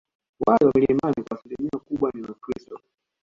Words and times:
Wale 0.47 0.65
wa 0.65 0.71
milimani 0.75 1.23
kwa 1.27 1.37
asilimia 1.39 1.79
kubwa 1.87 2.11
ni 2.13 2.21
wakristo 2.21 2.79